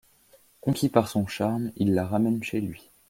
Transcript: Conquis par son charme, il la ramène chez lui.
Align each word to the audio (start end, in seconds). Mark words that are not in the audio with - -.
Conquis 0.61 0.89
par 0.89 1.07
son 1.07 1.27
charme, 1.27 1.71
il 1.75 1.93
la 1.93 2.07
ramène 2.07 2.41
chez 2.41 2.59
lui. 2.59 2.89